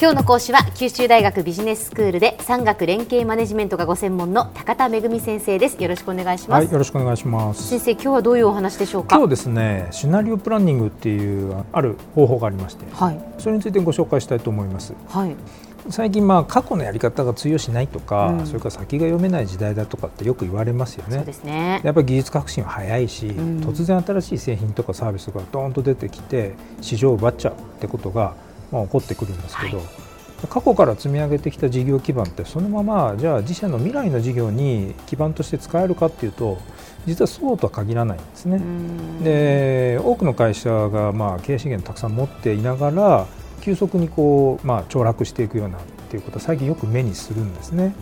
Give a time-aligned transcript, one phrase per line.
[0.00, 5.82] 今日の講師は九州大学ビジネススクールで産学連携マネジメントがご専門の高田恵先生です。
[5.82, 7.66] よろしくお願いします、はい、よろしくお願いします。
[7.66, 9.16] 先生今日はどういうお話でしょうか？
[9.16, 15.34] 今日ですねシナリオプランニングっていうある方法がありまして、はい、それについてご紹介したいと思います、はい、
[15.90, 21.16] 最近まあ過去のやり方が通用しないとか、うん、それから先が読めない時代だとかってよく言われますよね。
[21.16, 21.80] そうですね。
[21.82, 28.36] やっぱり技術革新は早いし、うん、突然新しい製品とかサービスがドーンと出てきて市場を奪っちゃうってことが
[28.70, 29.86] まあ起こってくるんですけど、はい。
[30.46, 36.58] 過去から積み上げてきた事業基盤ってそのままじゃあ自社の未来の事業に基盤として使えるかっていうと
[37.06, 38.60] 実はそうとは限らないんですね。
[39.24, 43.26] で多くの会社がまあ経営資源たくさん持っていながら
[43.60, 47.94] 急速にこう、まあ、凋落していくようなっていうことは最近よく目にするんですね。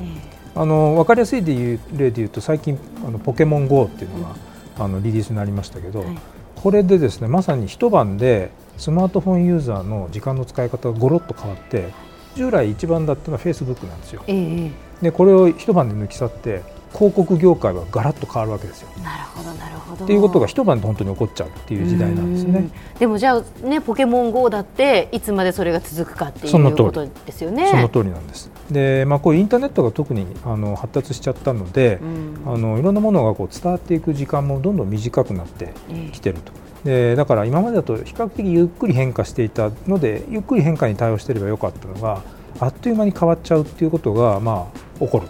[0.54, 4.34] あの分かりやすいでいう例で言うと最近あのポケモン GO っていうのが、
[4.78, 6.18] うん、あのリリースになりましたけど、はい、
[6.54, 11.92] これでですねまさに一晩でスマートフォンユーザーの時間の使い方がごろっと変わって
[12.34, 14.23] 従来一番だったのはフェイスブックなんですよ。
[14.26, 18.88] えー、でこれを一晩で抜き去って広告業界はガラッと変わるわけですよ。
[19.02, 20.04] なるほどなるほど。
[20.04, 22.70] っていうことが一晩で本当に起こっちゃうっていう時代なんですね。
[22.98, 27.68] でもじゃあねポケモン GO だっていつまでそれが続くかっていうことですよね。
[27.70, 28.51] その通りなんです。
[28.70, 31.98] でまあこうインターネットが特にあの発達しちゃったので、
[32.46, 35.73] あのいろんなものがこう伝わっていく時間もどんどん短くなって
[36.12, 36.52] きてると。
[36.87, 42.23] でだから今までだと比較的ゆっくり変化していたのでゆっくり変化に対応していればよかったのが
[42.60, 45.26] あっという間に変わっちゃうっていうことがまあ起こる。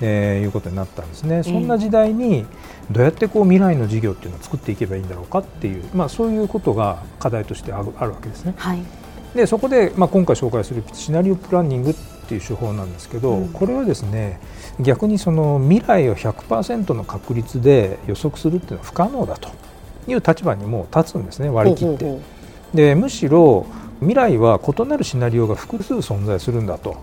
[0.00, 2.44] えー、いうことになったんですね、そんな時代に
[2.90, 8.54] どうやってこう未来の事業っていうのを作っていけばいいんだろうかっていう、まあ、そういうことが課題としてあるあるわけですね。
[8.56, 8.82] はい、
[9.36, 11.94] でそこで、まあ、今回紹介するシナリオプランニングっ
[12.26, 14.40] ていう手法なんですけど、うん、これはですね
[14.80, 19.50] 逆にその未来を100%の確率で予測するっていうのは不可能だと
[20.06, 22.18] いう立場にも立つんですね割り切って。
[22.74, 23.66] でむしろ
[24.00, 26.96] 未来は異なるシナリオが複数存在するんだと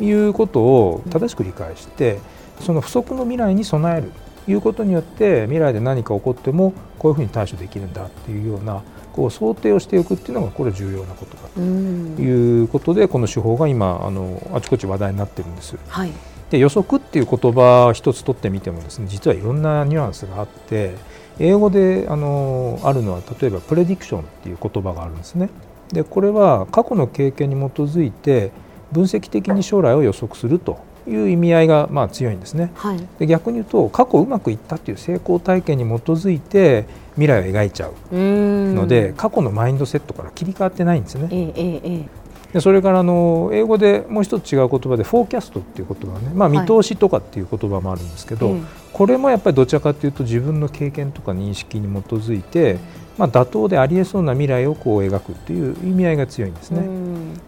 [0.00, 2.20] いうことを正しく理解して、うん
[2.60, 4.12] その不測の未来に備える
[4.44, 8.82] ということによって未来で何か起こってもこういうふうに対処できるんだっていうような
[9.12, 15.76] こう想定をしておくっていうのがこれ重要なことだということでこの手法が今あのあちこち話題になってるんです。
[15.88, 16.12] はい、
[16.50, 20.94] で予測っていう言葉一つ取ってみてもですね実はいろんなニュアンスがあって
[21.38, 25.50] 英語であのあるのは例えばプレディクションっていう言葉があるんですね。
[25.92, 28.50] でこれは過去の経験に基づいて
[28.92, 36.84] 分析的に将来を予測するという意味合いがまあ強いんですね、はい、で逆に言うと過去うまくいったという成功体験に基づいて
[37.14, 41.28] 未来を描いちゃうので過去のマインドセットから切り替わってないんですね。
[41.30, 42.08] えええ
[42.52, 48.60] でそれからあの英語でもう一つ違う言葉でフォーキャストっていう言葉ね、まあ、見通しとかっていう言葉もあるんですけど、はい、
[48.92, 52.78] これもやっぱりどちらかというと自分の経験とか認識に基づいて、
[53.18, 56.82] まあ、妥当でありえそうな未来をこう描くっていう意味合いが強いんですね。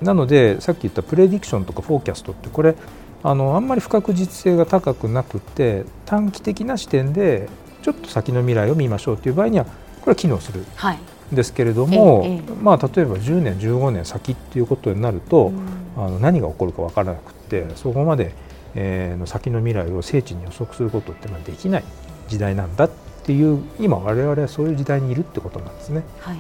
[0.03, 2.75] なのでさっき言ったプレディクションとかフォーキャストってこれ
[3.23, 7.49] あのあんまり不確実性が高くなくて短期的な視点で
[7.83, 10.61] ちょっと先の未来を見ましょうという場合にはこれは機能する。
[10.61, 10.99] ん
[11.33, 15.53] ですけれども、はいまあ、例えば10年15年先っていうことになると、
[15.97, 18.33] あの何が起こるか分からなくてそこまで、
[18.75, 21.85] えー、の先の未来を精緻に予測することってまあできない
[22.29, 22.91] 時代なんだっ
[23.25, 26.03] ていう今我々はそういう時代にいるってことなんですね。
[26.21, 26.37] はい。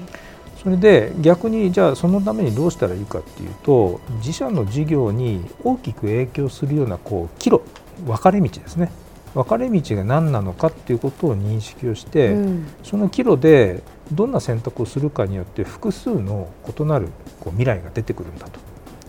[0.62, 7.62] それで逆にじゃあそのためにどうしたらいいかっていうと自社の事業に大きく影響するようなこう岐路
[8.04, 8.92] 分かれ道ですね。
[9.34, 16.48] 分かれ道が何なのかっていうことを認識をして、うん、その岐路でどんな選択をするかによって複数の
[16.78, 17.08] 異なる
[17.40, 18.60] こう未来が出てくるんだと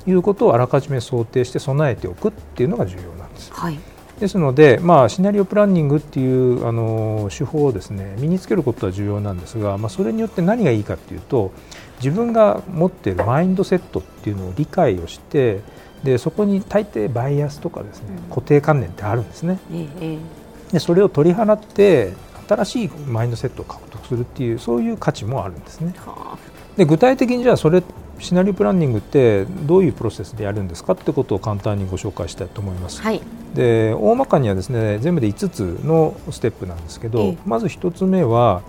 [0.10, 3.52] いうことをあらかじめ想定して備えておくっていうのが重要なんです。
[3.54, 3.80] はい
[4.22, 11.52] ですので、まあ、シナリオプランニングっていうあの手法をですね身につけることは重要なんですが、まあ、それによって何がいいかっていうと
[11.98, 15.62] 自分が持っているマインドセットっていうのを理解をして
[16.04, 19.60] でそこに大抵バイアスとかですね、固定観念ってあるんですね。
[20.72, 22.14] でそれを取り払って
[22.56, 25.94] 新しいマインドセットを獲得するっていうそういう価値もあるんですね。
[26.78, 27.84] で具体的にじゃあそれ
[28.20, 33.02] シナリオプランニングってどういうプロセスでやるんですかってことを簡単にご紹介したいと思います。
[33.02, 33.22] はい、
[33.56, 38.62] で大まかにはですね全部で5つのステップなんですけど、まず1つ目は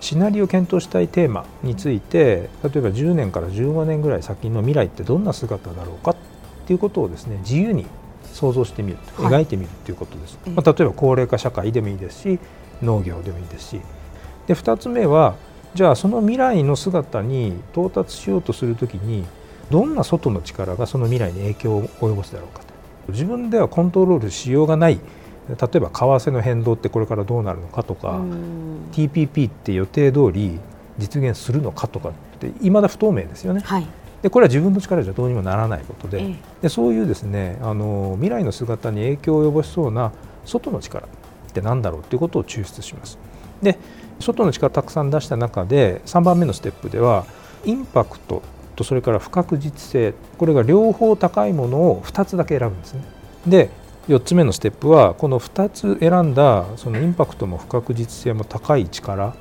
[0.00, 6.16] シナリオを検討したいテーマについて例えば10年から15年ぐらい先の未来ってどんな姿だろうかっ
[6.66, 7.86] ていうことをですね自由に
[8.32, 12.38] 想像してみる、はい、描いてみるということです、まあ、例えば高齢化社会でもいいですし
[12.82, 13.80] 農業でもいいですし。
[14.46, 15.34] で2つ目は
[15.74, 19.24] じゃあその未来の姿に到達しようとするときに
[19.70, 23.12] どんな外の力がその未来に影響を及ぼすだろうかと。
[23.12, 24.98] 自分ではコントロールしようがない。
[25.48, 28.20] 例えば為替の変動ってこれからどうなるのかとか
[28.92, 30.60] TPP って予定通り
[30.98, 33.62] 実現するのかとかっていまだ不透明ですよね。
[33.64, 33.86] はい、
[34.22, 40.12] でこれは自分の力じゃどうにもならないことで,、でそういうですねあの未来の姿に影響を及ぼしそうな
[40.44, 41.08] 外の力
[41.58, 43.18] って何だろうということを抽出します。
[43.62, 43.78] で
[44.20, 47.26] 外の力たくさん出した中で3番目のステップでは
[47.64, 48.42] インパクト
[48.76, 53.02] とそれから不確実性これが両方高いものを2つだけ選ぶんですね。
[53.46, 53.70] で
[54.08, 59.34] 4つ目のステップはこの2つ選んだそのインパクトも不確実性も高い力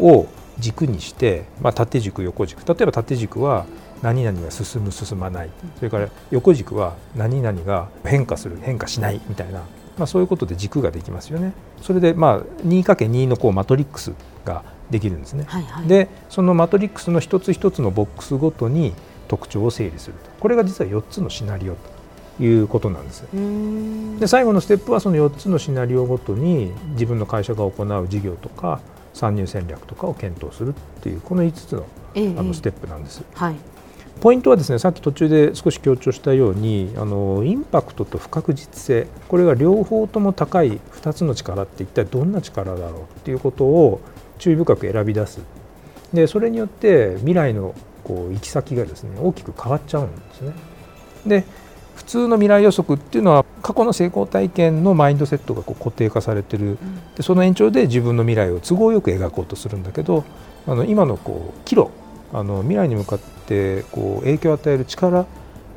[0.00, 0.26] を
[0.58, 3.64] 軸にして、まあ、縦軸横軸例えば縦軸は
[4.02, 9.62] 何々が進む進まないそれから横軸は何々が変化する変化しないみたいな、
[9.98, 11.52] まあ、そういうことで軸ができますよね。
[11.80, 14.12] それでまあ 2×2 のこうマトリックス
[14.44, 15.44] ができるんですね。
[15.46, 18.94] はいはい、でそのマトリックスの一つ一つのボックスごとに
[19.28, 21.74] 特徴を整理するとこれが実は4つのシナリオ
[22.38, 23.24] ということなんです
[24.20, 28.80] で最後のステップはその4つのシナリオごとに自分の会社が行う事業とか
[29.14, 33.22] 参入戦略とかを検討するっていうこの5つの,、あのステップなんです。
[33.34, 33.71] はい
[34.22, 39.08] ポイントはですねさっき途中で少し強調したようにあのインパクトと不確実性。
[39.26, 44.00] これが両方とも高い2つの力って一体どんな力だろうっていうことを
[44.38, 45.40] 注意深く選び出す。
[46.12, 47.74] でそれによって未来の
[48.04, 50.52] こう行き先がですね大きく変わっちゃうんですね。
[51.26, 51.44] で
[51.96, 56.78] 普通の未来予測っていうのは過去の成功体験のマインドセットがこう固定化されてる、
[57.16, 60.24] でその延長で自分の未来を都合よく描こうとするんだけど
[60.68, 61.90] あの今のこう岐路
[62.32, 65.26] あの未来に向かってこう影響を与える力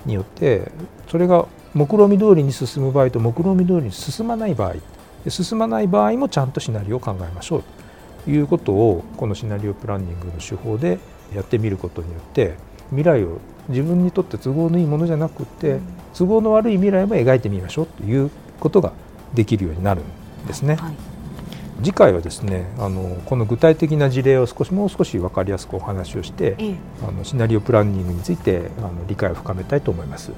[0.06, 0.72] によって
[1.10, 4.75] それが目論見通りに進む場合と目論見通りに進まない場合
[5.30, 7.63] 進まない場合もちゃんとシナリオを考えましょう
[8.24, 11.00] ということをこのシナリオプランニングの手法で
[11.34, 12.56] やってみることによって
[12.90, 15.80] 未来を自分にとって都合のいいものじゃなくて、
[16.13, 18.30] 都合の悪い未来も描いてみましょうという
[18.60, 18.94] ことが
[19.34, 20.75] できるようになるんですね。
[20.75, 20.96] はい、
[21.83, 26.75] 次回はですねあのこの具体的な事例を少しもう少し分かりやすくお話をして、ええ、
[27.07, 30.31] あのシナリオプランニングについてあの理解を深めたいと思います。
[30.31, 30.38] は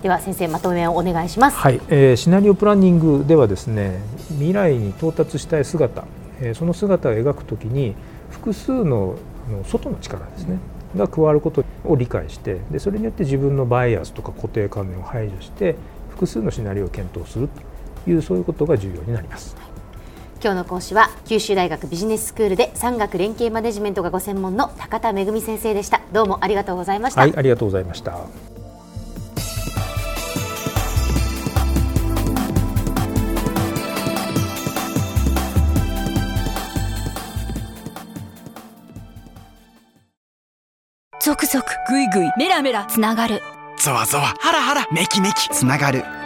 [0.00, 1.56] い、では先生まとめをお願いします。
[1.56, 6.04] はい、えー、シナリオプランニングではですね未来に到達したい姿、
[6.40, 7.94] えー、その姿を描くときに
[8.30, 9.16] 複数の
[9.50, 10.58] の外の力ですね、
[10.96, 15.76] が加わることを理解してでそれによって自分のバイアスとか固定観念を排除して
[16.10, 17.48] 複数のシナリオを検討する
[18.04, 19.56] というそういうことが重要になります。
[20.44, 26.02] 今日の講師は九州大学ビジネススクールで産学連携マネジメントがご専門の高田恵先生でした。
[26.12, 27.22] どうもありがとうございました。
[27.22, 28.12] はいありがとうございました。
[41.22, 43.40] ゾクゾクグイグイメラメラつながる。
[43.78, 46.04] ゾワゾワハラハラメキメキつながる